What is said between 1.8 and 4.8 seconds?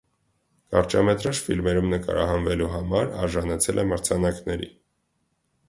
նկարահանվելու համար՝ արժանացել է մրցանակների։